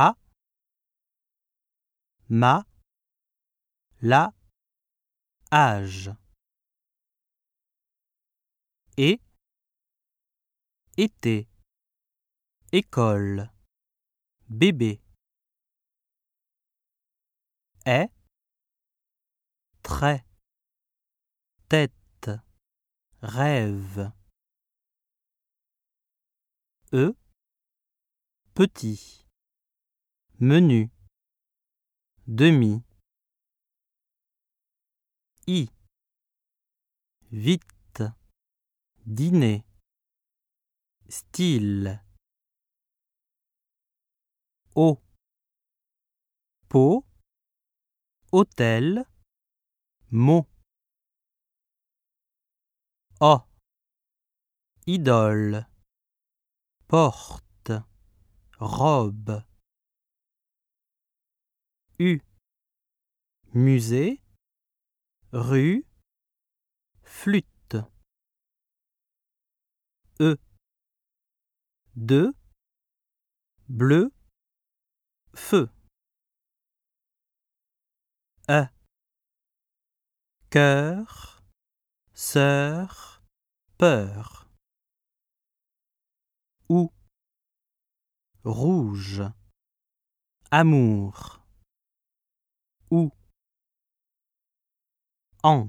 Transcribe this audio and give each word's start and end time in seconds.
A, 0.00 0.14
ma, 2.28 2.64
la, 4.00 4.32
âge. 5.50 6.12
Et, 8.96 9.20
été, 10.96 11.48
école, 12.70 13.50
bébé. 14.48 15.00
Est, 17.84 18.12
trait, 19.82 20.24
tête, 21.68 22.30
rêve. 23.20 24.12
E, 26.92 27.16
petit, 28.54 29.27
menu, 30.40 30.88
demi. 32.26 32.82
I, 35.48 35.68
vite, 37.32 38.12
dîner, 39.06 39.64
style. 41.08 42.04
O, 44.76 45.02
pot, 46.68 47.04
hôtel, 48.30 49.04
mot. 50.10 50.46
O, 53.20 53.42
idole, 54.86 55.66
porte, 56.86 57.82
robe. 58.60 59.47
U, 62.00 62.20
musée, 63.54 64.22
rue, 65.32 65.84
flûte. 67.02 67.76
E, 70.20 70.36
de, 71.96 72.32
bleu, 73.68 74.12
feu. 75.34 75.68
E, 78.48 78.64
cœur, 80.50 81.42
sœur, 82.14 83.24
peur. 83.76 84.48
Ou, 86.68 86.92
rouge, 88.44 89.24
amour. 90.52 91.37
Ou, 92.90 93.10
en, 95.42 95.68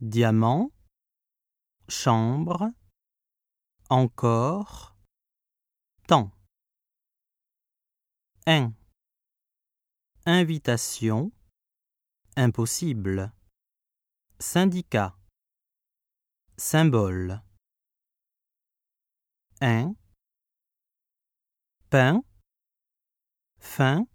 diamant, 0.00 0.70
chambre, 1.88 2.70
encore, 3.88 4.94
temps. 6.06 6.30
Un, 8.46 8.72
invitation, 10.24 11.32
impossible, 12.36 13.32
syndicat, 14.38 15.16
symbole. 16.56 17.42
Un, 19.60 19.94
pain, 21.90 22.22
fin, 23.58 24.06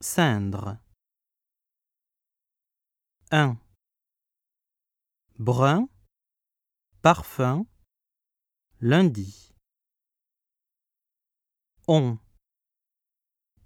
cendre. 0.00 0.78
Un, 3.30 3.58
brun, 5.38 5.88
parfum, 7.02 7.66
lundi. 8.80 9.54
On, 11.86 12.18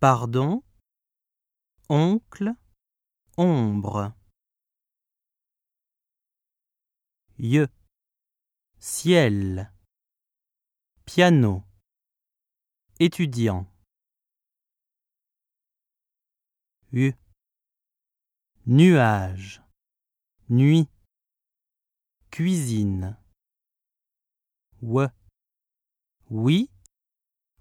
pardon, 0.00 0.62
oncle, 1.88 2.54
ombre. 3.36 4.12
Ye, 7.38 7.66
ciel, 8.78 9.72
piano, 11.04 11.64
étudiant. 13.00 13.71
U, 16.94 17.14
nuage, 18.66 19.62
nuit, 20.50 20.90
cuisine. 22.30 23.16
Ouè, 24.82 25.06
oui, 26.28 26.68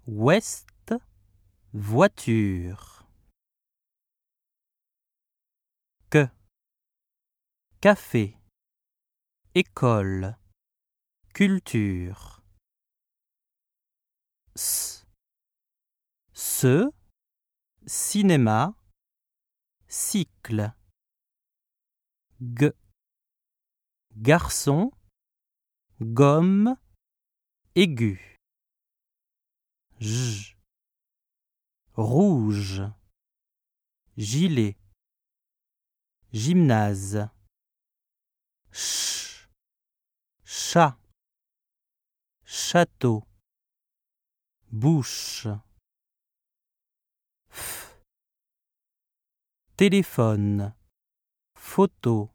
ouest, 0.06 0.94
voiture. 1.72 3.06
Que, 6.10 6.28
café, 7.80 8.36
école, 9.54 10.36
culture. 11.32 12.42
S, 14.54 15.06
ce, 16.34 16.92
cinéma, 17.86 18.74
cycle. 19.92 20.72
G, 22.40 22.72
garçon, 24.16 24.90
gomme, 26.00 26.78
aigu. 27.76 28.18
J, 30.00 30.56
rouge, 31.94 32.84
gilet, 34.16 34.78
gymnase. 36.32 37.28
Ch, 38.72 39.46
chat, 40.42 40.96
château, 42.46 43.22
bouche. 44.70 45.48
Téléphone, 49.76 50.74
photo, 51.54 52.30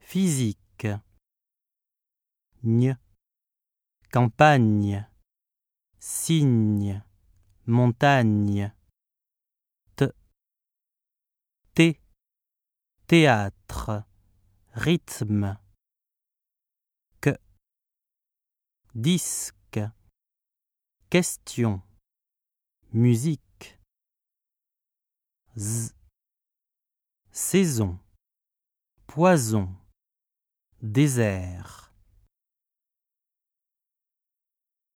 physique. 0.00 0.86
N, 2.64 2.98
campagne, 4.10 5.08
cygne, 5.98 7.02
montagne. 7.66 8.72
T, 9.96 10.06
T, 11.74 12.00
théâtre, 13.06 14.04
rythme. 14.72 15.58
Que, 17.20 17.38
disque, 18.94 19.80
question, 21.10 21.82
musique. 22.92 23.78
Z, 25.56 25.95
saison, 27.36 27.98
poison, 29.06 29.68
désert. 30.80 31.85